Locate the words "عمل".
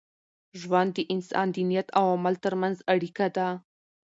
2.15-2.35